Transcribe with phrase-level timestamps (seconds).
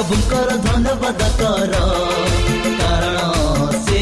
[0.00, 1.80] ପ୍ରଭୁଙ୍କର ଧନ୍ୟବାଦ କର
[2.78, 3.18] କାରଣ
[3.80, 3.98] ସେ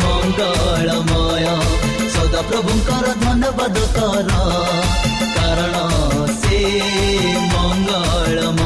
[0.00, 1.46] ମଙ୍ଗଳମୟ
[2.14, 4.30] ସଦା ପ୍ରଭୁଙ୍କର ଧନ୍ୟବାଦ କର
[5.36, 5.84] କାରଣ
[6.40, 6.60] ସେ
[7.52, 8.65] ମଙ୍ଗଳମୟ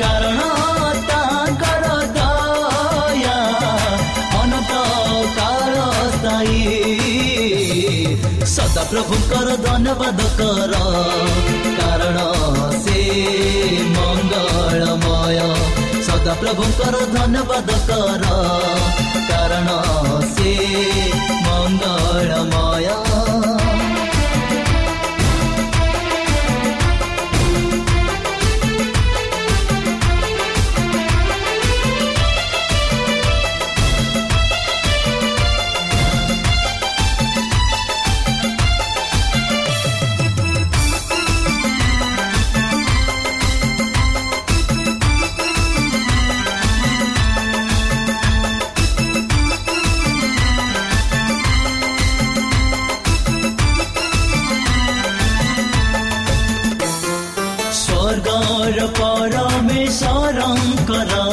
[0.00, 0.40] କାରଣ
[1.10, 3.36] ତାଙ୍କର ଦୟା
[4.40, 4.72] ଅନନ୍ତ
[5.38, 5.74] କାଳ
[6.14, 6.62] ସ୍ଥାୟୀ
[8.54, 10.74] ସଦା ପ୍ରଭୁଙ୍କର ଧନ୍ୟବାଦ କର
[11.80, 12.18] କାରଣ
[12.84, 12.98] ସେ
[13.96, 15.38] ମଙ୍ଗଳମୟ
[16.08, 18.24] ସଦା ପ୍ରଭୁଙ୍କର ଧନ୍ୟବାଦ କର
[19.30, 19.68] କାରଣ
[20.34, 20.50] ସେ
[21.46, 23.09] ମଙ୍ଗଳମୟ
[60.90, 61.29] ପରମେଶ୍ୱରଙ୍କର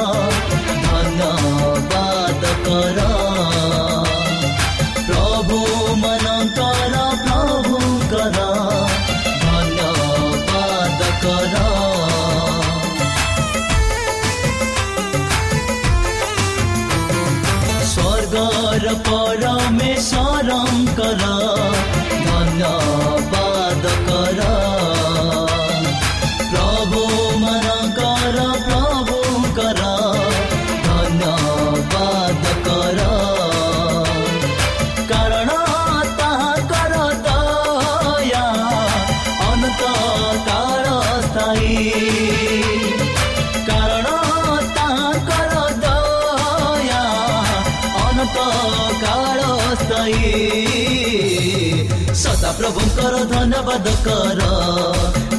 [52.58, 54.42] ପ୍ରଭୁଙ୍କର ଧନ୍ୟବାଦ କର।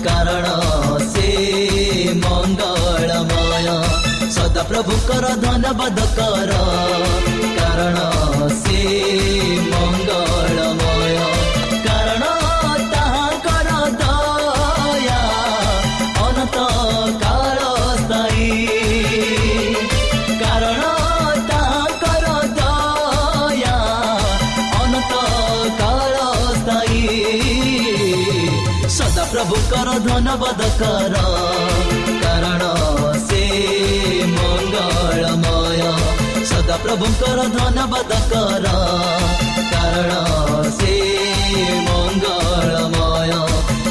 [0.04, 0.46] କାରଣ
[1.12, 1.26] ସେ
[2.14, 3.66] ମଙ୍ଗଳମୟ।
[4.30, 6.52] ସଦା ପ୍ରଭୁଙ୍କର ଧନ୍ୟବାଦ କର।
[7.58, 7.96] କାରଣ
[8.48, 8.80] ସେ
[9.70, 10.87] ମଙ୍ଗଳମୟ।
[30.40, 31.14] ସର୍ବଦକର
[32.22, 32.64] କାରଣ
[33.20, 33.40] ସେ
[34.34, 35.80] ମଙ୍ଗଳମୟ
[36.50, 38.66] ସଦାପ୍ରଭୁଙ୍କର ଧନବାଦ କର
[39.72, 40.12] କାରଣ
[40.78, 40.92] ସେ
[41.86, 43.32] ମଙ୍ଗଳମୟ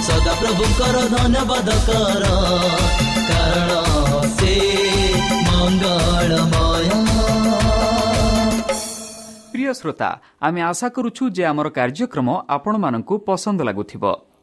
[0.07, 2.23] ସଦାପ୍ରଭୁଙ୍କର ଧନ୍ୟବାଦ କର
[3.29, 3.71] କାରଣ
[4.37, 4.53] ସେ
[5.49, 6.87] ମଙ୍ଗଳମୟ
[9.51, 10.09] ପ୍ରିୟ ଶ୍ରୋତା
[10.47, 14.05] ଆମେ ଆଶା କରୁଛୁ ଯେ ଆମର କାର୍ଯ୍ୟକ୍ରମ ଆପଣମାନଙ୍କୁ ପସନ୍ଦ ଲାଗୁଥିବ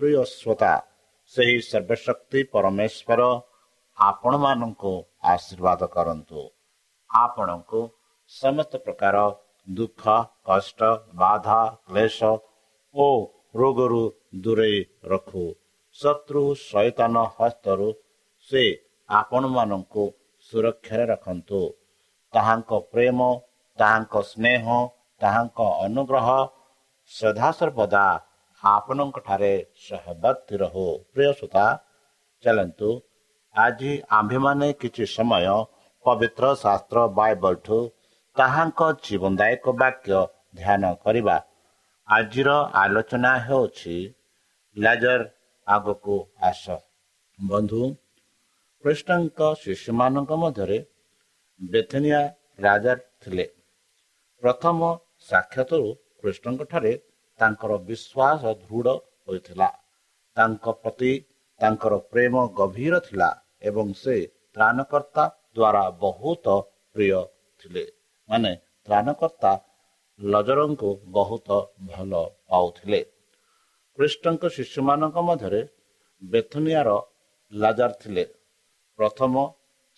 [0.00, 0.72] ପ୍ରିୟ ଶ୍ରୋତା
[1.32, 3.22] ସେହି ସର୍ବଶକ୍ତି ପରମେଶ୍ୱର
[3.98, 4.92] ଆପଣମାନଙ୍କୁ
[5.32, 6.40] ଆଶୀର୍ବାଦ କରନ୍ତୁ।
[7.10, 7.80] ଆପଣଙ୍କୁ
[8.32, 9.16] ସମସ୍ତ ପ୍ରକାର
[9.68, 10.02] ଦୁଃଖ
[10.48, 10.80] କଷ୍ଟ
[11.22, 12.18] ବାଧା କ୍ଲେଶ
[12.94, 13.08] ଓ
[13.54, 14.04] ରୋଗରୁ
[14.44, 14.78] ଦୂରେଇ
[15.12, 15.44] ରଖୁ।
[15.98, 17.88] ଶତ୍ରୁ ଶୈତାନ ହସ୍ତରୁ
[18.48, 18.64] ସେ
[19.08, 20.04] ଆପଣମାନଙ୍କୁ
[20.52, 21.60] ସୁରକ୍ଷାରେ ରଖନ୍ତୁ।
[22.32, 23.18] ତାହାଙ୍କ ପ୍ରେମ
[23.78, 24.64] ତାହାଙ୍କ ସ୍ନେହ
[25.20, 26.28] ତାହାଙ୍କ ଅନୁଗ୍ରହ
[27.10, 28.06] ସଦାସର୍ବଦା
[28.62, 29.52] ଆପଣଙ୍କଠାରେ
[29.82, 31.66] ସହବର୍ତ୍ତୀ ରହୁ ପ୍ରିୟ ସୁତା
[32.44, 32.90] ଚାଲନ୍ତୁ।
[33.54, 35.46] ଆଜି ଆମ୍ଭେମାନେ କିଛି ସମୟ
[36.04, 37.78] ପବିତ୍ର ଶାସ୍ତ୍ର ବାଇବଲଠୁ
[38.36, 40.18] ତାହାଙ୍କ ଜୀବନଦାୟକ ବାକ୍ୟ
[40.56, 41.36] ଧ୍ୟାନ କରିବା।
[42.08, 42.50] ଆଜିର
[42.82, 43.96] ଆଲୋଚନା ହେଉଛି
[44.76, 45.20] ଲାଜର
[45.66, 46.64] ଆଗକୁ ଆସ।
[47.38, 47.82] ବନ୍ଧୁ
[48.84, 50.78] କୃଷ୍ଣଙ୍କ ଶିଶୁମାନଙ୍କ ମଧ୍ୟରେ
[51.60, 52.20] ବେଥନିଆ
[52.60, 53.46] ରାଜା ଥିଲେ।
[54.42, 54.78] ପ୍ରଥମ
[55.30, 55.88] ସାକ୍ଷାତରୁ
[56.20, 56.92] କୃଷ୍ଣଙ୍କଠାରେ
[57.40, 58.94] ତାଙ୍କର ବିଶ୍ୱାସ ଦୃଢ଼
[59.26, 59.68] ହୋଇଥିଲା।
[60.36, 61.12] ତାଙ୍କ ପ୍ରତି
[61.60, 63.30] ତାଙ୍କର ପ୍ରେମ ଗଭୀର ଥିଲା
[63.62, 64.16] ଏବଂ ସେ
[64.54, 65.24] ତ୍ରାଣକର୍ତ୍ତା
[65.56, 66.46] ଦ୍ୱାରା ବହୁତ
[66.96, 67.20] ପ୍ରିୟ
[67.60, 67.84] ଥିଲେ।
[68.28, 68.52] ମାନେ
[68.86, 69.52] ତ୍ରାଣକର୍ତ୍ତା
[70.20, 71.48] ଲଜରଙ୍କୁ ବହୁତ
[71.88, 72.12] ଭଲ
[72.48, 73.00] ପାଉଥିଲେ।
[73.98, 75.60] କୃଷ୍ଣଙ୍କ ଶିଶୁମାନଙ୍କ ମଧ୍ୟରେ
[76.22, 76.90] ବେଥନିଆର
[77.52, 78.24] ଲାଜାର ଥିଲେ।
[78.98, 79.34] ପ୍ରଥମ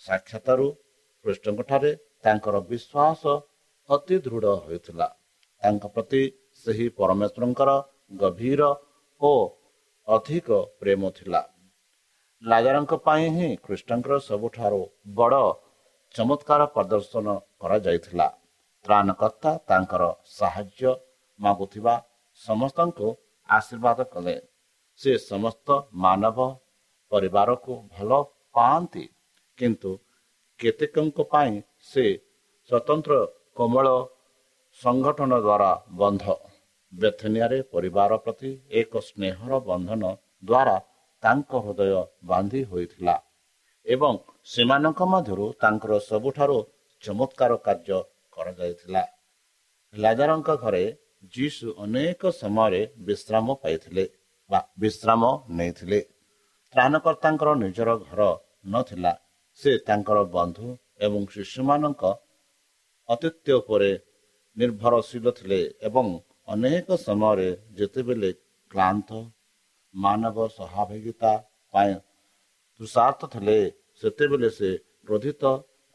[0.02, 0.66] ସାକ୍ଷାତରୁ
[1.24, 1.90] କୃଷ୍ଣଙ୍କଠାରେ
[2.24, 3.22] ତାଙ୍କର ବିଶ୍ୱାସ
[3.88, 5.08] ଅତି ଦୃଢ଼ ହୋଇଥିଲା।
[5.62, 6.22] ତାଙ୍କ ପ୍ରତି
[6.60, 7.70] ସେହି ପରମେଶ୍ୱରଙ୍କର
[8.20, 8.62] ଗଭୀର
[9.20, 9.32] ଓ
[10.08, 10.48] ଅଧିକ
[10.80, 11.40] ପ୍ରେମ ଥିଲା।
[12.42, 14.80] ଲାଜାରଙ୍କ ପାଇଁ ହିଁ କୃଷ୍ଣଙ୍କର ସବୁଠାରୁ
[15.18, 15.42] ବଡ଼
[16.14, 17.26] ଚମତ୍କାର ପ୍ରଦର୍ଶନ
[17.60, 18.28] କରାଯାଇଥିଲା।
[18.84, 20.02] ତ୍ରାଣକର୍ତ୍ତା ତାଙ୍କର
[20.38, 20.92] ସାହାଯ୍ୟ
[21.40, 21.94] ମାଗୁଥିବା
[22.40, 23.06] ସମସ୍ତଙ୍କୁ
[23.48, 24.36] ଆଶୀର୍ବାଦ କଲେ।
[25.00, 25.68] ସେ ସମସ୍ତ
[26.04, 26.38] ମାନବ
[27.12, 28.10] ପରିବାରକୁ ଭଲ
[28.54, 29.04] ପାଆନ୍ତି
[29.58, 29.90] କିନ୍ତୁ
[30.60, 31.54] କେତେକଙ୍କ ପାଇଁ
[31.90, 32.04] ସେ
[32.70, 33.14] ସ୍ୱତନ୍ତ୍ର
[33.56, 33.86] କୋମଳ
[34.80, 36.24] ସଂଗଠନ ଦ୍ୱାରା ବନ୍ଧ।
[36.92, 38.50] ବେଥନିଆରେ ପରିବାର ପ୍ରତି
[38.80, 40.02] ଏକ ସ୍ନେହର ବନ୍ଧନ
[40.44, 40.76] ଦ୍ୱାରା
[41.22, 41.94] ତାଙ୍କ ହୃଦୟ
[42.30, 43.14] ବାନ୍ଧି ହୋଇଥିଲା
[43.86, 44.14] ଏବଂ
[44.52, 46.58] ସେମାନଙ୍କ ମଧ୍ୟରୁ ତାଙ୍କର ସବୁଠାରୁ
[47.02, 47.98] ଚମତ୍କାର କାର୍ଯ୍ୟ
[48.34, 49.02] କରାଯାଇଥିଲା।
[49.94, 50.84] ଲାଜାରଙ୍କ ଘରେ
[51.34, 54.04] ଯୀଶୁ ଅନେକ ସମୟରେ ବିଶ୍ରାମ ପାଇଥିଲେ
[54.50, 55.22] ବା ବିଶ୍ରାମ
[55.58, 56.00] ନେଇଥିଲେ।
[56.74, 58.20] ତ୍ରାଣକର୍ତ୍ତାଙ୍କର ନିଜର ଘର
[58.72, 59.12] ନଥିଲା।
[59.60, 60.66] ସେ ତାଙ୍କର ବନ୍ଧୁ
[61.06, 62.02] ଏବଂ ଶିଶୁମାନଙ୍କ
[63.08, 63.90] ଅତିଥ୍ୟ ଉପରେ
[64.56, 66.06] ନିର୍ଭରଶୀଳ ଥିଲେ ଏବଂ
[66.54, 68.30] ଅନେକ ସମୟରେ ଯେତେବେଳେ
[68.70, 69.10] କ୍ଳାନ୍ତ
[69.94, 71.32] ମାନବ ସହଭାଗିତା
[71.74, 71.94] ପାଇଁ
[72.80, 73.58] ତୃଷାର୍ଥ ଥିଲେ
[74.02, 74.70] ସେତେବେଳେ ସେ
[75.06, 75.42] କ୍ରୋଧିତ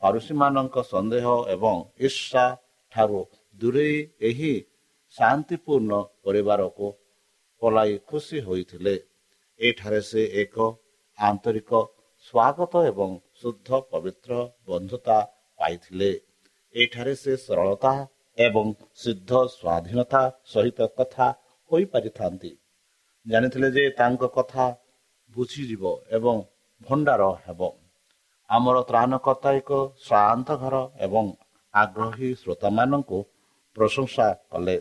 [0.01, 1.75] ପାରୁଷୀମାନଙ୍କ ସନ୍ଦେହ ଏବଂ
[2.07, 2.45] ଈର୍ଷା
[2.93, 3.21] ଠାରୁ
[3.61, 3.97] ଦୂରେଇ
[4.29, 4.53] ଏହି
[5.15, 5.91] ଶାନ୍ତିପୂର୍ଣ୍ଣ
[6.25, 6.87] ପରିବାରକୁ
[7.61, 8.95] ପଲାଇ ଖୁସି ହୋଇଥିଲେ।
[9.59, 10.55] ଏଠାରେ ସେ ଏକ
[11.19, 11.71] ଆନ୍ତରିକ
[12.25, 13.09] ସ୍ୱାଗତ ଏବଂ
[13.39, 14.31] ଶୁଦ୍ଧ ପବିତ୍ର
[14.67, 15.17] ବନ୍ଧୁତା
[15.59, 16.11] ପାଇଥିଲେ।
[16.75, 17.93] ଏଠାରେ ସେ ସରଳତା
[18.37, 18.65] ଏବଂ
[19.01, 21.27] ସିଦ୍ଧ ସ୍ୱାଧୀନତା ସହିତ କଥା
[21.71, 22.51] ହୋଇପାରିଥାନ୍ତି।
[23.25, 24.65] ଜାଣିଥିଲେ ଯେ ତାଙ୍କ କଥା
[25.35, 26.35] ବୁଝିଯିବ ଏବଂ
[26.81, 27.61] ଭଣ୍ଡାର ହେବ।
[28.49, 29.71] ଆମର ତ୍ରାଣକର୍ତ୍ତା ଏକ
[30.05, 31.25] ଶ୍ରାନ୍ତ ଘର ଏବଂ
[31.73, 33.19] ଆଗ୍ରହୀ ଶ୍ରୋତାମାନଙ୍କୁ
[33.75, 34.77] ପ୍ରଶଂସା କଲେ।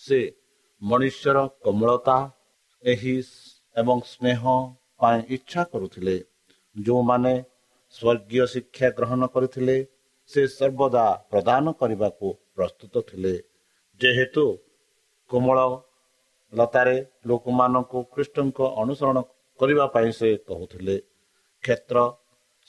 [0.00, 0.18] ସେ
[0.82, 2.18] ମନୁଷ୍ୟର କୋମଳତା
[2.84, 3.16] ଏହି
[3.76, 4.42] ଏବଂ ସ୍ନେହ
[5.00, 6.16] ପାଇଁ ଇଚ୍ଛା କରୁଥିଲେ।
[6.76, 7.34] ଯେଉଁମାନେ
[7.94, 9.76] ସ୍ୱର୍ଗୀୟ ଶିକ୍ଷା ଗ୍ରହଣ କରିଥିଲେ
[10.30, 13.34] ସେ ସର୍ବଦା ପ୍ରଦାନ କରିବାକୁ ପ୍ରସ୍ତୁତ ଥିଲେ।
[14.00, 14.44] ଯେହେତୁ
[15.30, 15.58] କୋମଳ
[16.52, 19.18] ଲତାରେ ଲୋକମାନଙ୍କୁ ଖ୍ରୀଷ୍ଟଙ୍କ ଅନୁସରଣ
[19.60, 20.96] କରିବା ପାଇଁ ସେ କହୁଥିଲେ
[21.64, 21.98] କ୍ଷେତ୍ର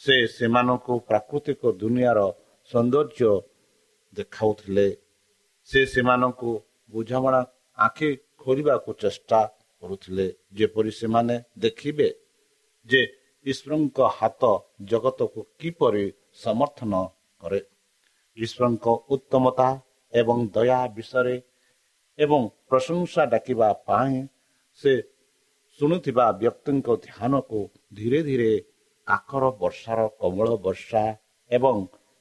[0.02, 2.20] ସେ ସେମାନଙ୍କୁ ପ୍ରାକୃତିକ ଦୁନିଆର
[2.70, 3.32] ସୌନ୍ଦର୍ଯ୍ୟ
[4.14, 4.88] ଦେଖାଉଥିଲେ।
[5.70, 6.52] ସେ ସେମାନଙ୍କୁ
[6.90, 7.42] ବୁଝାମଣା
[7.78, 8.10] ଆଖି
[8.42, 9.40] ଖୋଲିବାକୁ ଚେଷ୍ଟା
[9.84, 12.08] କରୁଥିଲେ। ଯେପରି ସେମାନେ ଦେଖିବେ
[12.88, 13.02] ଯେ
[13.46, 14.42] ଈଶ୍ୱରଙ୍କ ହାତ
[14.90, 16.06] ଜଗତକୁ କିପରି
[16.44, 16.94] ସମର୍ଥନ
[17.42, 17.60] କରେ।
[18.38, 19.70] ଈଶ୍ୱରଙ୍କ ଉତ୍ତମତା
[20.14, 21.36] ଏବଂ ଦୟା ବିଷୟରେ
[22.20, 24.16] ଏବଂ ପ୍ରଶଂସା ଡାକିବା ପାଇଁ
[24.82, 24.92] ସେ
[25.80, 27.60] ଶୁଣୁଥିବା ବ୍ୟକ୍ତିଙ୍କ ଧ୍ୟାନକୁ
[27.98, 28.52] ଧୀରେ ଧୀରେ
[29.08, 31.04] କାକର ବର୍ଷାର କମଳ ବର୍ଷା
[31.52, 31.78] ଏବଂ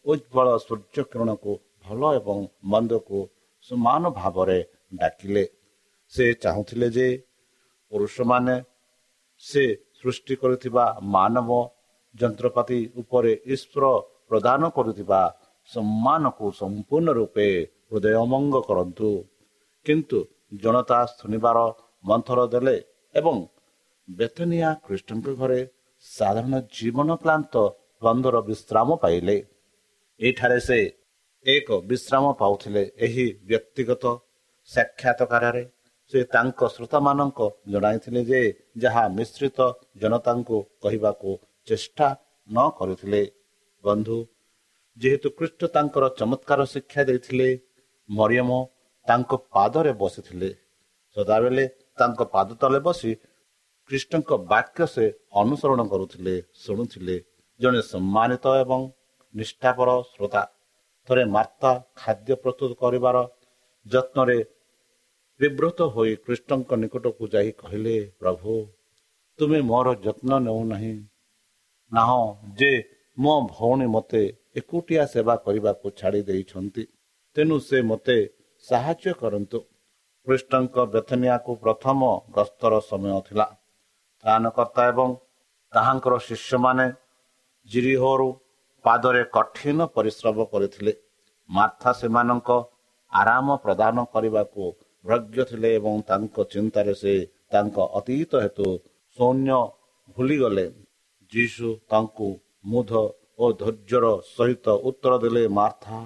[0.07, 1.52] ଉଜ୍ଜଳ ସୂର୍ଯ୍ୟ କିରଣକୁ
[1.85, 2.38] ଭଲ ଏବଂ
[2.71, 3.19] ମନ୍ଦକୁ
[3.71, 4.59] ସମାନ ଭାବରେ
[5.00, 5.45] ଡାକିଲେ
[6.12, 7.09] ସେ ଚାହୁଁଥିଲେ ଯେ
[7.92, 8.57] ପୁରୁଷମାନେ
[9.42, 9.64] ସେ
[9.99, 11.50] ସୃଷ୍ଟି କରୁଥିବା ମାନବ
[12.14, 13.85] ଯନ୍ତ୍ରପାତି ଉପରେ ଈଶ୍ୱର
[14.28, 15.21] ପ୍ରଦାନ କରୁଥିବା
[15.71, 17.47] ସମ୍ମାନକୁ ସମ୍ପୂର୍ଣ୍ଣ ରୂପେ
[17.90, 19.11] ହୃଦୟମଙ୍ଗ କରନ୍ତୁ।
[19.87, 20.19] କିନ୍ତୁ
[20.62, 21.59] ଜନତା ଶୁଣିବାର
[22.04, 22.76] ମନ୍ଥର ଦେଲେ
[23.14, 23.37] ଏବଂ
[24.09, 25.61] ବେତନିଆ ଖ୍ରୀଷ୍ଟଙ୍କ ଘରେ
[26.04, 27.54] ସାଧାରଣ ଜୀବନ କ୍ଲାନ୍ତ
[28.02, 29.37] ବନ୍ଧର ବିଶ୍ରାମ ପାଇଲେ।
[30.21, 30.78] ଏଠାରେ ସେ
[31.47, 34.04] ଏକ ବିଶ୍ରାମ ପାଉଥିଲେ ଏହି ବ୍ୟକ୍ତିଗତ
[34.71, 35.64] ସାକ୍ଷାତକାରରେ।
[36.12, 37.40] ସେ ତାଙ୍କ ଶ୍ରୋତାମାନଙ୍କ
[37.73, 38.40] ଜଣାଇଥିଲେ ଯେ
[38.76, 39.59] ଯାହା ମିଶ୍ରିତ
[39.97, 41.31] ଜନତାଙ୍କୁ କହିବାକୁ
[41.69, 42.09] ଚେଷ୍ଟା
[42.49, 43.23] ନ କରିଥିଲେ।
[43.85, 44.19] ବନ୍ଧୁ
[44.99, 47.49] ଯେହେତୁ କୃଷ୍ଟ ତାଙ୍କର ଚମତ୍କାର ଶିକ୍ଷା ଦେଇଥିଲେ
[48.08, 48.50] ମରିୟମ
[49.08, 50.50] ତାଙ୍କ ପାଦରେ ବସିଥିଲେ।
[51.16, 51.64] ସଦାବେଳେ
[51.99, 53.12] ତାଙ୍କ ପାଦ ତଳେ ବସି
[53.90, 55.04] କୃଷ୍ଣଙ୍କ ବାକ୍ୟ ସେ
[55.42, 57.16] ଅନୁସରଣ କରୁଥିଲେ ଶୁଣୁଥିଲେ।
[57.61, 58.80] ଜଣେ ସମ୍ମାନିତ ଏବଂ
[59.34, 60.42] ନିଷ୍ଠାପର ଶ୍ରୋତା
[61.08, 61.70] ଥରେ ମାର୍ତ୍ତା
[62.00, 63.16] ଖାଦ୍ୟ ପ୍ରସ୍ତୁତ କରିବାର
[63.87, 64.38] ଯତ୍ନରେ
[65.40, 68.52] ବିବ୍ରତ ହୋଇ କୃଷ୍ଣଙ୍କ ନିକଟକୁ ଯାଇ କହିଲେ ପ୍ରଭୁ
[69.38, 70.94] ତୁମେ ମୋର ଯତ୍ନ ନେଉନାହିଁ।
[71.92, 72.22] ନାହଁ
[72.58, 72.72] ଯେ
[73.16, 74.22] ମୋ ଭଉଣୀ ମୋତେ
[74.56, 76.82] ଏକୁଟିଆ ସେବା କରିବାକୁ ଛାଡ଼ି ଦେଇଛନ୍ତି।
[77.37, 78.16] ତେଣୁ ସେ ମୋତେ
[78.64, 79.59] ସାହାଯ୍ୟ କରନ୍ତୁ।
[80.26, 82.00] କୃଷ୍ଣଙ୍କ ବେଥନିଆକୁ ପ୍ରଥମ
[82.37, 83.47] ଗସ୍ତର ସମୟ ଥିଲା।
[84.25, 85.09] ତ୍ରାଣକର୍ତ୍ତା ଏବଂ
[85.73, 86.87] ତାହାଙ୍କର ଶିଷ୍ୟମାନେ
[87.71, 88.28] ଜିରିହୋରୁ
[88.85, 90.92] ପାଦରେ କଠିନ ପରିଶ୍ରମ କରିଥିଲେ।
[91.50, 92.50] ମାର୍ଥା ସେମାନଙ୍କ
[93.12, 94.62] ଆରାମ ପ୍ରଦାନ କରିବାକୁ
[95.04, 97.14] ଭ୍ରଜ୍ଞ ଥିଲେ ଏବଂ ତାଙ୍କ ଚିନ୍ତାରେ ସେ
[97.52, 98.68] ତାଙ୍କ ଅତୀତ ହେତୁ
[99.18, 99.59] ସୈନ୍ୟ
[100.16, 100.66] ଭୁଲିଗଲେ।
[101.32, 102.28] ଯୀଶୁ ତାଙ୍କୁ
[102.64, 102.92] ମୁଧ
[103.38, 105.98] ଓ ଧୈର୍ଯ୍ୟର ସହିତ ଉତ୍ତର ଦେଲେ ମାର୍ଥା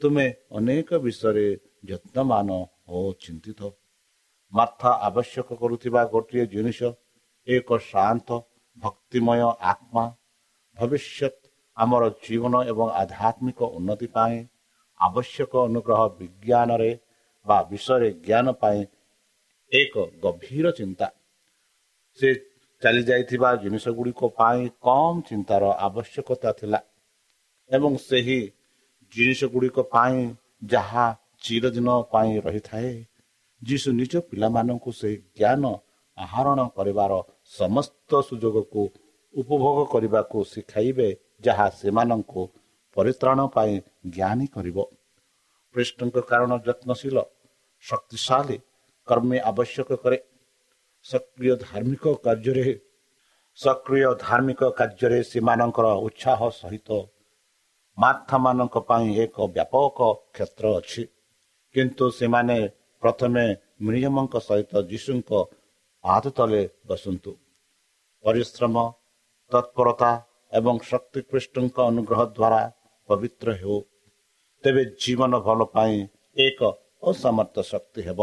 [0.00, 0.26] ତୁମେ
[0.58, 1.46] ଅନେକ ବିଷୟରେ
[1.90, 2.48] ଯତ୍ନମାନ
[2.88, 3.60] ଓ ଚିନ୍ତିତ।
[4.52, 6.80] ମାର୍ଥା ଆବଶ୍ୟକ କରୁଥିବା ଗୋଟିଏ ଜିନିଷ
[7.48, 8.28] ଏକ ଶାନ୍ତ
[8.78, 9.40] ଭକ୍ତିମୟ
[9.70, 10.04] ଆତ୍ମା
[10.76, 11.34] ଭବିଷ୍ୟତ
[11.76, 14.36] ଆମର ଜୀବନ ଏବଂ ଆଧ୍ୟାତ୍ମିକ ଉନ୍ନତି ପାଇଁ
[15.00, 16.90] ଆବଶ୍ୟକ ଅନୁଗ୍ରହ ବିଜ୍ଞାନରେ
[17.46, 18.80] ବା ବିଷୟରେ ଜ୍ଞାନ ପାଇଁ
[19.72, 21.06] ଏକ ଗଭୀର ଚିନ୍ତା।
[22.18, 22.28] ସେ
[22.82, 26.80] ଚାଲି ଯାଇଥିବା ଜିନିଷ ଗୁଡ଼ିକ ପାଇଁ କମ୍ ଚିନ୍ତାର ଆବଶ୍ୟକତା ଥିଲା।
[27.70, 28.40] ଏବଂ ସେହି
[29.12, 30.16] ଜିନିଷ ଗୁଡ଼ିକ ପାଇଁ
[30.72, 31.06] ଯାହା
[31.44, 32.92] ଚିରଦିନ ପାଇଁ ରହିଥାଏ
[33.62, 35.64] ଯୀଶୁ ନିଜ ପିଲାମାନଙ୍କୁ ସେହି ଜ୍ଞାନ
[36.18, 37.12] ଆହରଣ କରିବାର
[37.58, 38.82] ସମସ୍ତ ସୁଯୋଗକୁ
[39.34, 41.08] ଉପଭୋଗ କରିବାକୁ ଶିଖାଇବେ
[41.46, 42.42] ଯାହା ସେମାନଙ୍କୁ
[42.96, 43.74] ପରିତ୍ରାଣ ପାଇଁ
[44.16, 44.78] ଜ୍ଞାନୀ କରିବ।
[45.74, 47.16] କୃଷ୍ଣଙ୍କ କାରଣ ଯତ୍ନଶୀଳ
[47.84, 48.56] ଶକ୍ତିଶାଳୀ
[49.08, 50.18] କର୍ମୀ ଆବଶ୍ୟକ କରେ।
[51.08, 52.72] ସକ୍ରିୟ ଧାର୍ମିକ କାର୍ଯ୍ୟରେ
[53.58, 56.88] ସକ୍ରିୟ ଧାର୍ମିକ କାର୍ଯ୍ୟରେ ସେମାନଙ୍କର ଉତ୍ସାହ ସହିତ
[57.98, 59.98] ମାର୍ଥାମାନଙ୍କ ପାଇଁ ଏକ ବ୍ୟାପକ
[60.34, 61.02] କ୍ଷେତ୍ର ଅଛି।
[61.74, 62.56] କିନ୍ତୁ ସେମାନେ
[63.02, 63.44] ପ୍ରଥମେ
[63.84, 65.30] ମିଳିୟମଙ୍କ ସହିତ ଯୀଶୁଙ୍କ
[66.04, 67.32] ପାଦ ତଳେ ବସନ୍ତୁ।
[68.24, 68.76] ପରିଶ୍ରମ
[69.50, 70.12] ତତ୍ପରତା
[70.52, 72.62] ଏବଂ ଶକ୍ତିକୃଷ୍ଣଙ୍କ ଅନୁଗ୍ରହ ଦ୍ୱାରା
[73.08, 73.78] ପବିତ୍ର ହେଉ।
[74.64, 75.96] ତେବେ ଜୀବନ ଭଲ ପାଇଁ
[76.36, 76.60] ଏକ
[77.02, 78.20] ଅସମର୍ଥ ଶକ୍ତି ହେବ।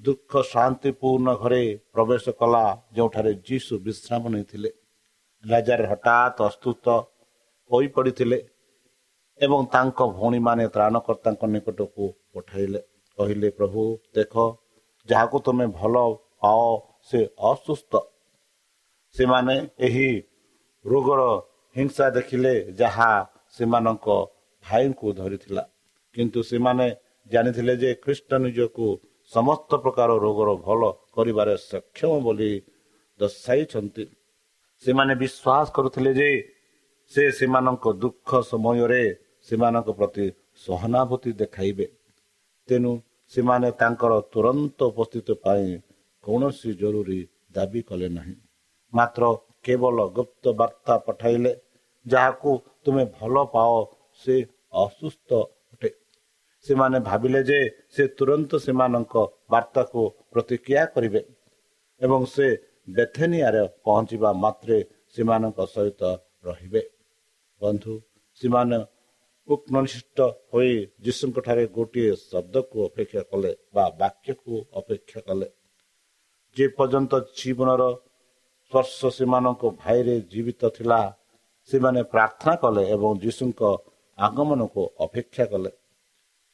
[0.00, 1.62] ଦୁଃଖ ଶାନ୍ତିପୂର୍ଣ୍ଣ ଘରେ
[1.94, 2.62] ପ୍ରବେଶ କଲା
[2.96, 4.70] ଯେଉଁଠାରେ ଯୀଶୁ ବିଶ୍ରାମ ନେଇଥିଲେ।
[5.44, 6.86] ରାଜାର ହଠାତ୍ ଅସ୍ତୁତ
[7.70, 8.38] ହୋଇପଡ଼ିଥିଲେ
[9.40, 12.80] ଏବଂ ତାଙ୍କ ଭଉଣୀମାନେ ତ୍ରାଣକର୍ତ୍ତାଙ୍କ ନିକଟକୁ ପଠାଇଲେ।
[13.18, 13.82] କହିଲେ ପ୍ରଭୁ
[14.14, 14.34] ଦେଖ
[15.08, 15.94] ଯାହାକୁ ତୁମେ ଭଲ
[16.42, 16.64] ପାଅ
[17.08, 17.20] ସେ
[17.50, 17.92] ଅସୁସ୍ଥ।
[19.16, 19.56] ସେମାନେ
[19.86, 20.08] ଏହି
[20.84, 21.22] ରୋଗର
[21.76, 23.10] ହିଂସା ଦେଖିଲେ ଯାହା
[23.54, 24.06] ସେମାନଙ୍କ
[24.64, 25.64] ଭାଇଙ୍କୁ ଧରିଥିଲା।
[26.14, 26.86] କିନ୍ତୁ ସେମାନେ
[27.30, 28.86] ଜାଣିଥିଲେ ଯେ ଖ୍ରୀଷ୍ଟ ନିଜକୁ
[29.32, 30.82] ସମସ୍ତ ପ୍ରକାର ରୋଗର ଭଲ
[31.16, 32.52] କରିବାରେ ସକ୍ଷମ ବୋଲି
[33.20, 34.04] ଦର୍ଶାଇଛନ୍ତି
[34.84, 36.30] ସେମାନେ ବିଶ୍ୱାସ କରୁଥିଲେ ଯେ
[37.12, 39.02] ସେ ସେମାନଙ୍କ ଦୁଃଖ ସମୟରେ
[39.48, 40.26] ସେମାନଙ୍କ ପ୍ରତି
[40.64, 41.86] ସହାନୁଭୂତି ଦେଖାଇବେ।
[42.68, 42.92] ତେଣୁ
[43.32, 45.68] ସେମାନେ ତାଙ୍କର ତୁରନ୍ତ ଉପସ୍ଥିତି ପାଇଁ
[46.24, 47.20] କୌଣସି ଜରୁରୀ
[47.54, 48.34] ଦାବି କଲେ ନାହିଁ।
[48.92, 49.22] ମାତ୍ର
[49.64, 51.52] କେବଳ ଗୁପ୍ତ ବାର୍ତ୍ତା ପଠାଇଲେ
[52.06, 52.50] ଯାହାକୁ
[52.84, 53.72] ତୁମେ ଭଲ ପାଅ
[54.22, 54.36] ସେ
[54.84, 55.30] ଅସୁସ୍ଥ
[56.66, 57.60] ସେମାନେ ଭାବିଲେ ଯେ
[57.94, 59.14] ସେ ତୁରନ୍ତ ସେମାନଙ୍କ
[59.52, 60.00] ବାର୍ତ୍ତାକୁ
[60.32, 61.20] ପ୍ରତିକ୍ରିୟା କରିବେ
[62.00, 62.46] ଏବଂ ସେ
[62.96, 64.76] ବେଥେନିଆରେ ପହଞ୍ଚିବା ମାତ୍ରେ
[65.14, 66.02] ସେମାନଙ୍କ ସହିତ
[66.46, 66.82] ରହିବେ।
[67.62, 67.92] ବନ୍ଧୁ
[68.40, 68.78] ସେମାନେ
[69.48, 70.18] ଉକ୍ନିଷ୍ଟ
[70.52, 70.72] ହୋଇ
[71.04, 75.48] ଯୀଶୁଙ୍କ ଠାରେ ଗୋଟିଏ ଶବ୍ଦକୁ ଅପେକ୍ଷା କଲେ ବା ବାକ୍ୟକୁ ଅପେକ୍ଷା କଲେ।
[76.56, 77.82] ଯେ ପର୍ଯ୍ୟନ୍ତ ଜୀବନର
[78.72, 81.00] ସ୍ପର୍ଶ ସେମାନଙ୍କ ଭାଇରେ ଜୀବିତ ଥିଲା
[81.70, 83.60] ସେମାନେ ପ୍ରାର୍ଥନା କଲେ ଏବଂ ଯୀଶୁଙ୍କ
[84.18, 85.70] ଆଗମନକୁ ଅପେକ୍ଷା କଲେ।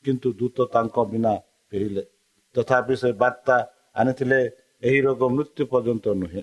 [0.04, 1.32] କିନ୍ତୁ ଦୂତ ତାଙ୍କ ବିନା
[1.72, 2.04] ଫେରିଲେ।
[2.54, 3.56] ତଥାପି ସେ ବାର୍ତ୍ତା
[4.00, 4.40] ଆଣିଥିଲେ
[4.82, 6.42] ଏହି ରୋଗ ମୃତ୍ୟୁ ପର୍ଯ୍ୟନ୍ତ ନୁହେଁ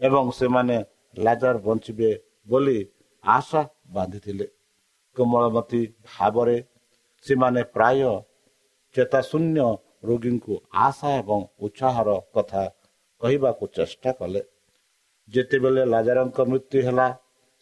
[0.00, 0.76] ଏବଂ ସେମାନେ
[1.16, 2.10] ଲାଜାର ବଞ୍ଚିବେ
[2.48, 2.78] ବୋଲି
[3.24, 3.62] ଆଶା
[3.94, 4.46] ବାନ୍ଧିଥିଲେ।
[5.16, 6.56] କୋମଳମତୀ ଭାବରେ
[7.26, 8.00] ସେମାନେ ପ୍ରାୟ
[8.94, 9.66] ଚେତାଶୂନ୍ୟ
[10.08, 10.54] ରୋଗୀଙ୍କୁ
[10.86, 12.62] ଆଶା ଏବଂ ଉତ୍ସାହର କଥା
[13.20, 14.42] କହିବାକୁ ଚେଷ୍ଟା କଲେ।
[15.28, 17.08] ଯେତେବେଳେ ଲାଜାରଙ୍କ ମୃତ୍ୟୁ ହେଲା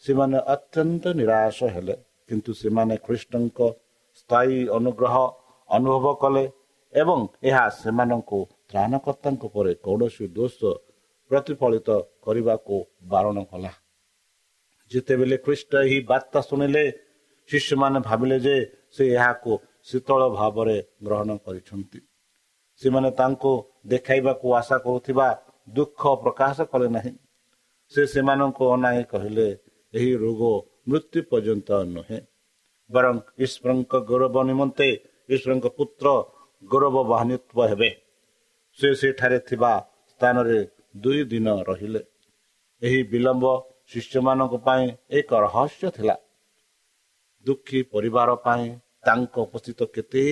[0.03, 1.95] ସେମାନେ ଅତ୍ୟନ୍ତ ନିରାଶ ହେଲେ
[2.29, 3.59] କିନ୍ତୁ ସେମାନେ ଖ୍ରୀଷ୍ଟଙ୍କ
[4.19, 5.15] ସ୍ଥାୟୀ ଅନୁଗ୍ରହ
[5.69, 6.45] ଅନୁଭବ କଲେ
[6.93, 8.39] ଏବଂ ଏହା ସେମାନଙ୍କୁ
[8.69, 10.59] ତ୍ରାଣକର୍ତ୍ତାଙ୍କ ପରେ କୌଣସି ଦୋଷ
[11.31, 11.89] ପ୍ରତିଫଳିତ
[12.25, 13.71] କରିବାକୁ ବାରଣ କଲା।
[14.91, 16.83] ଯେତେବେଳେ ଖ୍ରୀଷ୍ଟ ଏହି ବାର୍ତ୍ତା ଶୁଣିଲେ
[17.49, 18.55] ଶିଷ୍ୟମାନେ ଭାବିଲେ ଯେ
[18.95, 19.51] ସେ ଏହାକୁ
[19.89, 21.99] ଶୀତଳ ଭାବରେ ଗ୍ରହଣ କରିଛନ୍ତି।
[22.81, 23.51] ସେମାନେ ତାଙ୍କୁ
[23.87, 25.27] ଦେଖାଇବାକୁ ଆଶା କରୁଥିବା
[25.69, 27.13] ଦୁଃଖ ପ୍ରକାଶ କଲେ ନାହିଁ।
[27.93, 29.47] ସେ ସେମାନଙ୍କୁ ଅନାଇ କହିଲେ
[29.93, 30.41] ଏହି ରୋଗ
[30.89, 32.19] ମୃତ୍ୟୁ ପର୍ଯ୍ୟନ୍ତ ନୁହେଁ।
[32.93, 34.87] ବରଂ ଈଶ୍ୱରଙ୍କ ଗୌରବ ନିମନ୍ତେ
[35.29, 36.07] ଈଶ୍ୱରଙ୍କ ପୁତ୍ର
[36.63, 37.89] ଗୌରବ ବାହାନିତ୍ୱ ହେବେ।
[38.79, 39.71] ସେ ସେଠାରେ ଥିବା
[40.11, 40.59] ସ୍ଥାନରେ
[41.03, 42.01] ଦୁଇ ଦିନ ରହିଲେ।
[42.81, 43.45] ଏହି ବିଳମ୍ବ
[43.91, 44.85] ଶିଷ୍ୟମାନଙ୍କ ପାଇଁ
[45.19, 46.15] ଏକ ରହସ୍ୟ ଥିଲା।
[47.45, 48.65] ଦୁଃଖୀ ପରିବାର ପାଇଁ
[49.05, 50.23] ତାଙ୍କ ଉପସ୍ଥିତ କେତେ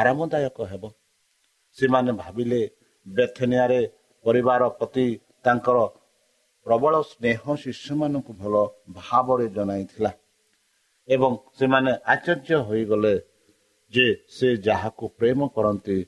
[0.00, 0.82] ଆରାମଦାୟକ ହେବ।
[1.76, 2.60] ସେମାନେ ଭାବିଲେ
[3.06, 3.80] ବେଥନିଆରେ
[4.24, 5.06] ପରିବାର ପ୍ରତି
[5.44, 5.78] ତାଙ୍କର
[6.66, 8.54] ପ୍ରବଳ ସ୍ନେହ ଶିଷ୍ୟମାନଙ୍କୁ ଭଲ
[8.98, 10.10] ଭାବରେ ଜଣାଇଥିଲା।
[11.08, 13.14] ଏବଂ ସେମାନେ ଆଶ୍ଚର୍ଯ୍ୟ ହୋଇଗଲେ
[13.92, 15.98] ଯେ ସେ ଯାହାକୁ ପ୍ରେମ କରନ୍ତି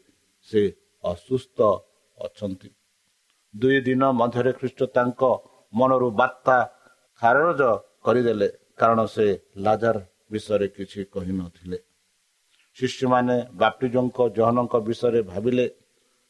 [0.49, 0.61] ସେ
[1.05, 1.59] ଅସୁସ୍ଥ
[2.19, 2.69] ଅଛନ୍ତି।
[3.55, 5.23] ଦୁଇ ଦିନ ମଧ୍ୟରେ ଖ୍ରୀଷ୍ଟ ତାଙ୍କ
[5.73, 6.57] ମନରୁ ବାର୍ତ୍ତା
[7.23, 7.61] ଖାରଜ
[8.05, 8.49] କରିଦେଲେ
[8.81, 9.27] କାରଣ ସେ
[9.65, 9.97] ଲାଜାର
[10.33, 11.79] ବିଷୟରେ କିଛି କହିନଥିଲେ।
[12.77, 15.67] ଶିଷ୍ୟମାନେ ବାପ୍ଟିଜଙ୍କ ଜହନଙ୍କ ବିଷୟରେ ଭାବିଲେ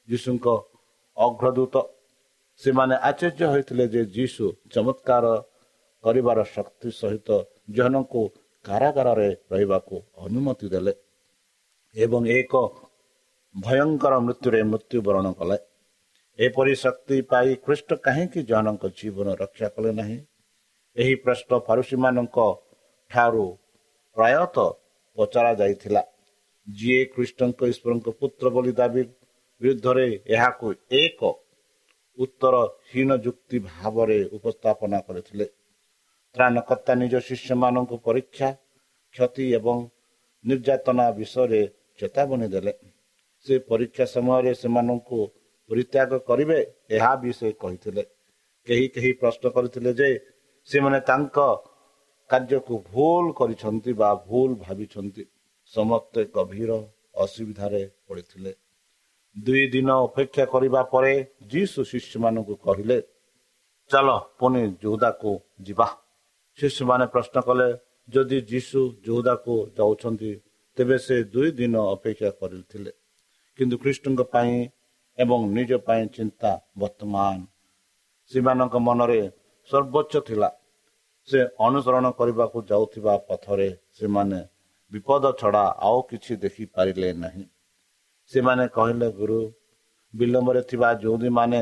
[0.09, 0.47] ଯୀଶୁଙ୍କ
[1.17, 1.75] ଅଗ୍ରଦୂତ।
[2.63, 5.25] ସେମାନେ ଆଶ୍ଚର୍ଯ୍ୟ ହୋଇଥିଲେ ଯେ ଯୀଶୁ ଚମତ୍କାର
[6.05, 7.29] କରିବାର ଶକ୍ତି ସହିତ
[7.77, 8.23] ଜହନଙ୍କୁ
[8.65, 10.93] କାରାଗାରରେ ରହିବାକୁ ଅନୁମତି ଦେଲେ
[11.95, 12.55] ଏବଂ ଏକ
[13.55, 15.57] ଭୟଙ୍କର ମୃତ୍ୟୁରେ ମୃତ୍ୟୁବରଣ କଲେ
[16.39, 20.19] ଏପରି ଶକ୍ତି ପାଇ ଖ୍ରୀଷ୍ଟ କାହିଁକି ଜହନଙ୍କ ଜୀବନ ରକ୍ଷା କଲେ ନାହିଁ
[20.97, 22.39] ଏହି ପ୍ରଶ୍ନ ଫାରୁସୀମାନଙ୍କ
[23.11, 23.47] ଠାରୁ
[24.17, 24.69] ପ୍ରାୟତଃ
[25.19, 26.03] ପଚରା ଯାଇଥିଲା
[26.69, 29.03] ଯିଏ ଖ୍ରୀଷ୍ଟଙ୍କ ଈଶ୍ୱରଙ୍କ ପୁତ୍ର ବୋଲି ଦାବି
[29.61, 30.67] ବିରୁଦ୍ଧରେ ଏହାକୁ
[30.99, 31.21] ଏକ
[32.19, 35.47] ଉତ୍ତରହୀନ ଯୁକ୍ତି ଭାବରେ ଉପସ୍ଥାପନା କରିଥିଲେ
[36.35, 38.49] ତ୍ରାଣକର୍ତ୍ତା ନିଜ ଶିଷ୍ୟମାନଙ୍କୁ ପରୀକ୍ଷା
[39.15, 39.77] କ୍ଷତି ଏବଂ
[40.45, 41.63] ନିର୍ଯାତନା ବିଷୟରେ
[41.99, 42.73] ଚେତାବନୀ ଦେଲେ।
[43.47, 45.19] ସେ ପରୀକ୍ଷା ସମୟରେ ସେମାନଙ୍କୁ
[45.71, 46.59] ପରିତ୍ୟାଗ କରିବେ
[46.91, 48.03] ଏହା ବି ସେ କହିଥିଲେ।
[48.67, 50.09] କେହି କେହି ପ୍ରଶ୍ନ କରିଥିଲେ ଯେ
[50.69, 51.37] ସେମାନେ ତାଙ୍କ
[52.31, 55.25] କାର୍ଯ୍ୟକୁ ଭୁଲ କରିଛନ୍ତି ବା ଭୁଲ ଭାବିଛନ୍ତି।
[55.73, 56.71] ସମସ୍ତେ ଗଭୀର
[57.25, 58.53] ଅସୁବିଧାରେ ପଡ଼ିଥିଲେ।
[59.37, 61.13] ଦୁଇ ଦିନ ଅପେକ୍ଷା କରିବା ପରେ
[61.53, 62.99] ଯୀଶୁ ଶିଷ୍ୟମାନଙ୍କୁ କହିଲେ
[63.91, 65.31] ଚାଲ ପୁଣି ଯୋଉଦାକୁ
[65.63, 65.87] ଯିବା।
[66.61, 67.69] ଶିଶୁମାନେ ପ୍ରଶ୍ନ କଲେ
[68.09, 70.33] ଯଦି ଯୀଶୁ ଯୋଉଦାକୁ ଯାଉଛନ୍ତି
[70.77, 72.93] ତେବେ ସେ ଦୁଇ ଦିନ ଅପେକ୍ଷା କରିଥିଲେ।
[73.59, 74.69] କିନ୍ତୁ କୃଷ୍ଣଙ୍କ ପାଇଁ
[75.19, 77.39] ଏବଂ ନିଜ ପାଇଁ ଚିନ୍ତା ବର୍ତ୍ତମାନ।
[78.31, 79.21] ସେମାନଙ୍କ ମନରେ
[79.71, 80.51] ସର୍ବୋଚ୍ଚ ଥିଲା।
[81.29, 84.41] ସେ ଅନୁସରଣ କରିବାକୁ ଯାଉଥିବା ପଥରେ ସେମାନେ
[84.93, 87.45] ବିପଦ ଛଡ଼ା ଆଉ କିଛି ଦେଖିପାରିଲେ ନାହିଁ।
[88.33, 89.41] ସେମାନେ କହିଲେ ଗୁରୁ
[90.15, 91.61] ବିଳମ୍ବରେ ଥିବା ଯେଉଁଦୀମାନେ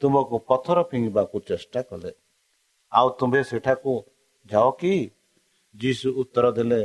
[0.00, 2.12] ତୁମକୁ ପଥର ଫିଙ୍ଗିବାକୁ ଚେଷ୍ଟା କଲେ।
[2.92, 3.92] ଆଉ ତୁମ୍ଭେ ସେଠାକୁ
[4.46, 4.94] ଯାଅ କି?
[5.76, 6.82] ଯୀଶୁ ଉତ୍ତର ଦେଲେ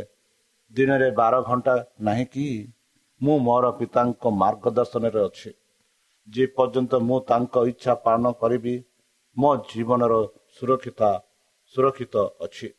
[0.72, 2.74] ଦିନରେ ବାର ଘଣ୍ଟା ନାହିଁ କି?
[3.22, 5.52] ମୁଁ ମୋର ପିତାଙ୍କ ମାର୍ଗଦର୍ଶନରେ ଅଛି।
[6.28, 8.76] ଯେ ପର୍ଯ୍ୟନ୍ତ ମୁଁ ତାଙ୍କ ଇଚ୍ଛା ପାଳନ କରିବି
[9.38, 10.14] ମୋ ଜୀବନର
[10.60, 11.02] ସୁରକ୍ଷିତ
[11.76, 12.70] ସୁରକ୍ଷିତ ଅଛି।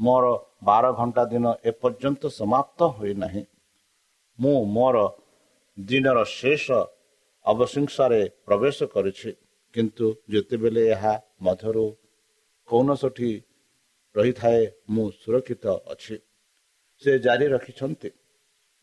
[0.00, 0.24] ମୋର
[0.64, 3.42] ବାର ଘଣ୍ଟା ଦିନ ଏପର୍ଯ୍ୟନ୍ତ ସମାପ୍ତ ହୋଇନାହିଁ।
[4.40, 4.96] ମୁଁ ମୋର
[5.78, 6.66] ଦିନର ଶେଷ
[7.44, 9.30] ଅବଶିଂସାରେ ପ୍ରବେଶ କରିଛି।
[9.74, 11.86] କିନ୍ତୁ ଯେତେବେଳେ ଏହା ମଧ୍ୟରୁ
[12.68, 13.30] କୌଣସିଠି
[14.14, 14.62] ରହିଥାଏ
[14.94, 16.16] ମୁଁ ସୁରକ୍ଷିତ ଅଛି।
[17.02, 18.10] ସେ ଜାରି ରଖିଛନ୍ତି।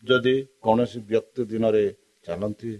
[0.03, 1.85] ଯଦି କୌଣସି ବ୍ୟକ୍ତି ଦିନରେ
[2.25, 2.71] ଚାଲନ୍ତି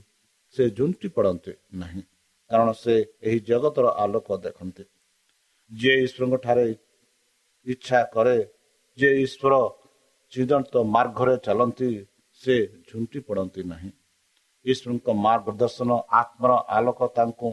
[0.55, 2.03] ସେ ଝୁଣ୍ଟି ପଡ଼ନ୍ତି ନାହିଁ
[2.49, 2.93] କାରଣ ସେ
[3.27, 4.83] ଏହି ଜଗତର ଆଲୋକ ଦେଖନ୍ତି।
[5.71, 6.65] ଯିଏ ଈଶ୍ୱରଙ୍କ ଠାରେ
[7.65, 8.37] ଇଚ୍ଛା କରେ
[8.97, 9.53] ଯେ ଈଶ୍ୱର
[10.33, 11.89] ଚିଦନ୍ତ ମାର୍ଗରେ ଚାଲନ୍ତି
[12.41, 12.55] ସେ
[12.87, 13.91] ଝୁଣ୍ଟି ପଡ଼ନ୍ତି ନାହିଁ।
[14.65, 17.49] ଈଶ୍ୱରଙ୍କ ମାର୍ଗଦର୍ଶନ ଆତ୍ମର ଆଲୋକ ତାଙ୍କୁ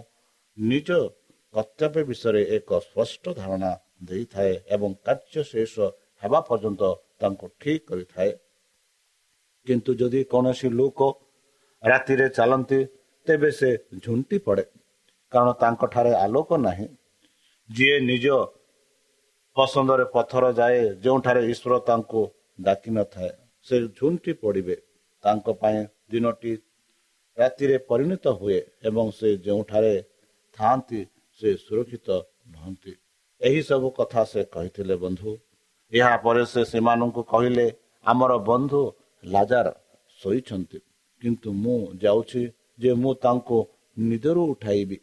[0.59, 0.89] ନିଜ
[1.55, 5.75] କର୍ତ୍ତବ୍ୟ ବିଷୟରେ ଏକ ସ୍ପଷ୍ଟ ଧାରଣା ଦେଇଥାଏ ଏବଂ କାର୍ଯ୍ୟ ଶେଷ
[6.23, 6.83] ହେବା ପର୍ଯ୍ୟନ୍ତ
[7.21, 8.31] ତାଙ୍କୁ ଠିକ କରିଥାଏ।
[9.67, 11.01] କିନ୍ତୁ ଯଦି କୌଣସି ଲୋକ
[11.83, 12.81] ରାତିରେ ଚାଲନ୍ତି
[13.27, 13.71] ତେବେ ସେ
[14.05, 14.65] ଝୁଣ୍ଟି ପଡ଼େ।
[15.33, 16.87] କାରଣ ତାଙ୍କଠାରେ ଆଲୋକ ନାହିଁ।
[17.71, 18.27] ଯିଏ ନିଜ
[19.57, 22.21] ପସନ୍ଦରେ ପଥର ଯାଏ ଯେଉଁଠାରେ ଈଶ୍ୱର ତାଙ୍କୁ
[22.61, 23.33] ଡାକିନଥାଏ
[23.67, 24.77] ସେ ଝୁଣ୍ଟି ପଡ଼ିବେ।
[25.25, 25.79] ତାଙ୍କ ପାଇଁ
[26.11, 26.53] ଦିନଟି
[27.37, 29.95] ରାତିରେ ପରିଣତ ହୁଏ ଏବଂ ସେ ଯେଉଁଠାରେ
[30.59, 31.01] ଥାଆନ୍ତି
[31.41, 32.09] ସେ ସୁରକ୍ଷିତ
[32.53, 32.93] ନୁହନ୍ତି।
[33.41, 35.31] ଏହି ସବୁ କଥା ସେ କହିଥିଲେ ବନ୍ଧୁ
[35.93, 37.67] ଏହାପରେ ସେ ସେମାନଙ୍କୁ କହିଲେ
[38.07, 38.81] ଆମର ବନ୍ଧୁ
[39.25, 39.69] ଲାଜାର
[40.19, 40.79] ଶୋଇଛନ୍ତି
[41.23, 42.43] କିନ୍ତୁ ମୁଁ ଯାଉଛି
[42.79, 43.59] ଯେ ମୁଁ ତାଙ୍କୁ
[43.97, 44.99] ନିଦରୁ ଉଠାଇବି।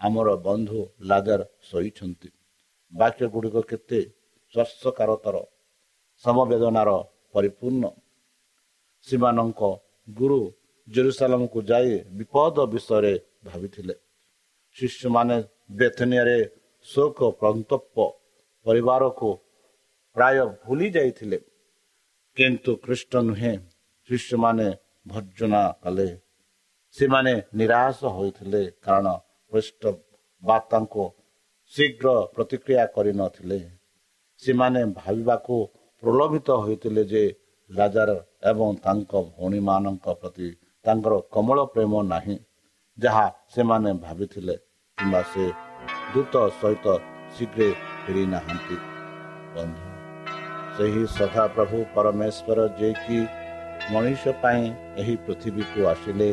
[0.00, 2.28] ଆମର ବନ୍ଧୁ ଲାଜାର ଶୋଇଛନ୍ତି।
[2.92, 4.00] ବାକ୍ୟ ଗୁଡ଼ିକ କେତେ
[4.54, 5.36] ସ୍ପର୍ଶକାରତର
[6.24, 6.90] ସମବେଦନାର
[7.34, 7.84] ପରିପୂର୍ଣ୍ଣ।
[9.06, 9.62] ସେମାନଙ୍କ
[10.08, 10.40] ଗୁରୁ
[10.88, 13.94] ଜେରୁସାଲାମକୁ ଯାଇ ବିପଦ ବିଷୟରେ ଭାବିଥିଲେ।
[14.76, 15.36] ଶିଶୁମାନେ
[15.70, 16.38] ବେଥନିଆରେ
[16.86, 17.96] ଶୋକ ପ୍ରନ୍ତପ
[18.66, 19.28] ପରିବାରକୁ
[20.16, 21.38] ପ୍ରାୟ ଭୁଲି ଯାଇଥିଲେ.
[22.36, 23.52] କିନ୍ତୁ ଖ୍ରୀଷ୍ଟ ନୁହେଁ
[24.08, 24.66] ଶିଶୁମାନେ
[25.06, 26.08] ଭର୍ଜନା କଲେ
[26.94, 29.06] ସେମାନେ ନିରାଶ ହୋଇଥିଲେ କାରଣ
[29.52, 29.82] ଖ୍ରୀଷ୍ଟ
[30.42, 31.04] ବାର୍ତ୍ତାଙ୍କୁ
[31.72, 33.58] ଶୀଘ୍ର ପ୍ରତିକ୍ରିୟା କରିନଥିଲେ
[34.42, 35.56] ସେମାନେ ଭାବିବାକୁ
[36.02, 37.24] ପ୍ରଲୋଭିତ ହୋଇଥିଲେ ଯେ
[37.70, 38.10] ରାଜାର
[38.50, 40.48] ଏବଂ ତାଙ୍କ ଭଉଣୀମାନଙ୍କ ପ୍ରତି
[40.84, 42.36] ତାଙ୍କର କମଳ ପ୍ରେମ ନାହିଁ
[42.98, 44.54] ଯାହା ସେମାନେ ଭାବିଥିଲେ
[44.98, 45.44] କିମ୍ବା ସେ
[46.14, 46.86] ଦୂତ ସହିତ
[47.34, 47.68] ଶୀଘ୍ର
[48.02, 48.76] ଫେରି ନାହାନ୍ତି
[49.54, 49.84] ବନ୍ଧୁ
[50.76, 53.18] ସେହି ସଦା ପ୍ରଭୁ ପରମେଶ୍ୱର ଯିଏକି
[53.92, 54.64] ମଣିଷ ପାଇଁ
[55.00, 56.30] ଏହି ପୃଥିବୀକୁ ଆସିଲେ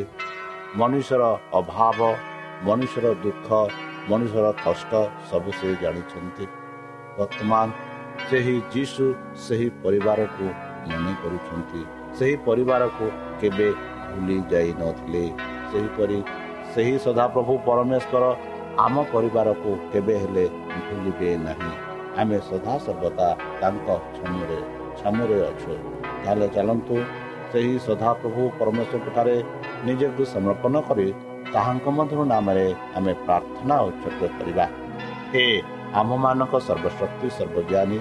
[0.80, 1.24] ମଣିଷର
[1.60, 2.00] ଅଭାବ
[2.68, 3.48] ମଣିଷର ଦୁଃଖ
[4.10, 4.92] ମଣିଷର କଷ୍ଟ
[5.30, 6.46] ସବୁ ସେ ଜାଣିଛନ୍ତି।
[7.18, 7.68] ବର୍ତ୍ତମାନ
[8.30, 9.06] ସେହି ଯୀଶୁ
[9.46, 10.46] ସେହି ପରିବାରକୁ
[10.90, 11.82] ମନେ କରୁଛନ୍ତି।
[12.18, 13.06] ସେହି ପରିବାରକୁ
[13.42, 13.70] କେବେ
[14.12, 15.24] ଭୁଲି ଯାଇନଥିଲେ
[15.72, 16.20] ସେହିପରି
[16.74, 18.24] ସେହି ସଦାପ୍ରଭୁ ପରମେଶ୍ୱର
[18.86, 20.46] ଆମ ପରିବାରକୁ କେବେ ହେଲେ
[20.88, 21.72] ଭୁଲିବେ ନାହିଁ।
[22.22, 23.28] ଆମେ ସଦାସର୍ବଦା
[23.62, 23.88] ତାଙ୍କ
[24.18, 24.60] ଛାମୁରେ
[25.00, 25.74] ଛାମୁରେ ଅଛୁ।
[26.24, 26.96] ତାହେଲେ ଚାଲନ୍ତୁ
[27.52, 29.38] ସେହି ସଦାପ୍ରଭୁ ପରମେଶ୍ୱରଙ୍କ ଠାରେ
[29.88, 31.08] ନିଜକୁ ସମର୍ପଣ କରି
[31.54, 34.66] ତାହାଙ୍କ ମଧ୍ୟ ନାମରେ ଆମେ ପ୍ରାର୍ଥନା ଉଚ୍ଚକ କରିବା।
[35.32, 35.46] ହେ
[36.02, 38.00] ଆମମାନଙ୍କ ସର୍ବଶକ୍ତି ସର୍ବଜ୍ଞାନୀ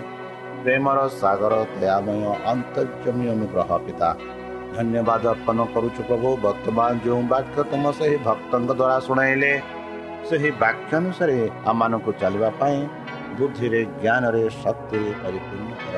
[0.62, 2.20] ପ୍ରେମର ସାଗର ଦୟାମୟ
[2.52, 4.08] ଅନ୍ତର୍ଜମୀ ଅନୁଗ୍ରହ ପିତା
[4.76, 9.52] ଧନ୍ୟବାଦ ଅର୍ପଣ କରୁଛୁ ପ୍ରଭୁ। ବର୍ତ୍ତମାନ ଯେଉଁ ବାକ୍ୟ ତୁମ ସେହି ଭକ୍ତଙ୍କ ଦ୍ୱାରା ଶୁଣାଇଲେ
[10.28, 11.36] ସେହି ବାକ୍ୟ ଅନୁସାରେ
[11.70, 12.78] ଆମମାନଙ୍କୁ ଚାଲିବା ପାଇଁ
[13.38, 15.96] ବୁଦ୍ଧିରେ ଜ୍ଞାନରେ ଶକ୍ତିରେ ପରିପୂର୍ଣ୍ଣ କର।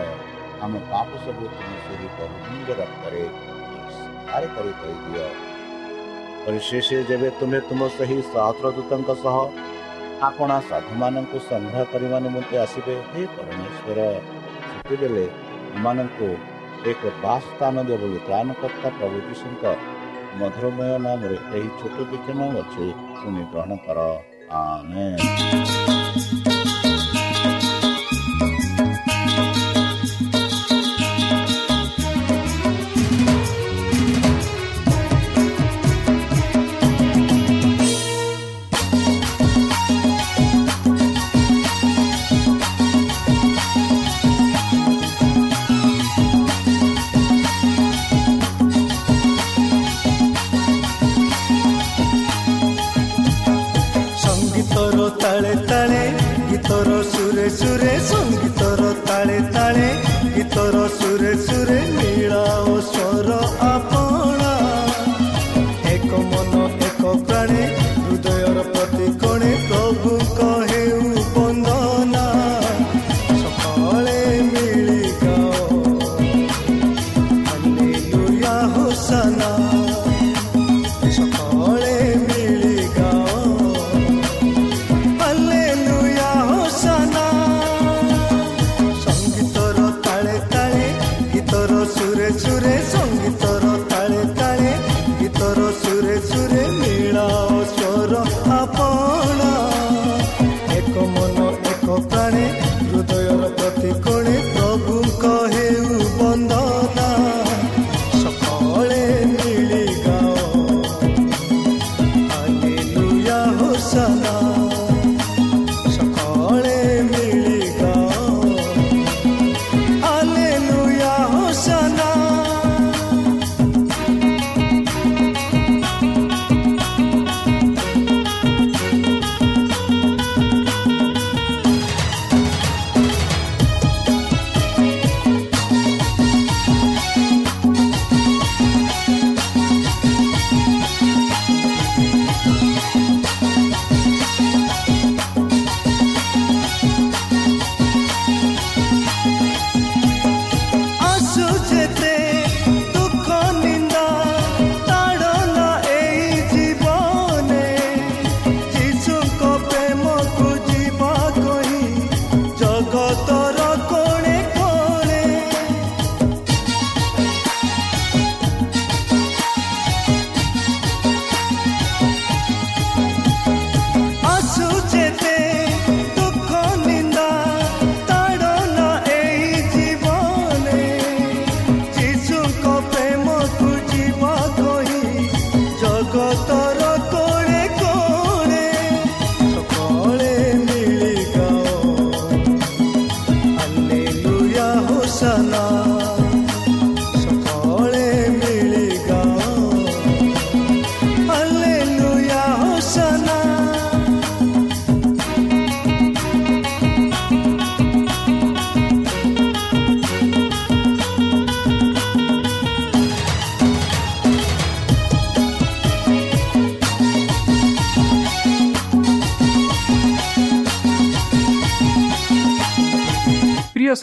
[0.65, 3.23] ଆମ ପାପ ସବୁ ତୁମ ସେହି ବହୁମୂଲ୍ୟ ରକ୍ତରେ
[4.55, 5.27] କରି କହିଦିଅ
[6.45, 9.37] ପରିଶେଷ ଯେବେ ତୁମେ ତୁମ ସେହି ସହସ୍ରଦୂତଙ୍କ ସହ
[10.29, 13.99] ଆପଣା ସାଧୁମାନଙ୍କୁ ସଂଗ୍ରହ କରିବା ନିମନ୍ତେ ଆସିବେ ହେ ପରମେଶ୍ୱର
[14.73, 15.25] ସେତେବେଳେ
[15.77, 16.29] ଏମାନଙ୍କୁ
[16.91, 19.63] ଏକ ବାସ ସ୍ଥାନ ଦେବ ବୋଲି ତ୍ରାଣକର୍ତ୍ତା ପ୍ରଭୁ ଯୀଶୁଙ୍କ
[20.41, 22.87] ମଧୁରମୟ ନାମରେ ଏହି ଛୋଟ ବିକ୍ଷମ ଅଛି।
[23.19, 24.09] ଶୁଣି ଗ୍ରହଣ କର
[24.57, 25.98] ଆମେନ୍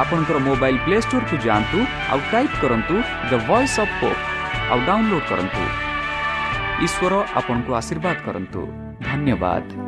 [0.00, 1.78] ଆପଣଙ୍କର ମୋବାଇଲ୍ ପ୍ଲେ ଷ୍ଟୋରକୁ ଯାଆନ୍ତୁ
[2.12, 2.94] ଆଉ ଟାଇପ୍ କରନ୍ତୁ
[3.30, 4.20] ଦ ଭଏସ୍ ଅଫ୍ ପୋପ୍
[4.70, 5.62] ଆଉ ଡାଉନଲୋଡ୍ କରନ୍ତୁ।
[6.86, 8.60] ଈଶ୍ୱର ଆପଣଙ୍କୁ ଆଶୀର୍ବାଦ କରନ୍ତୁ।
[9.08, 9.81] ଧନ୍ୟବାଦ।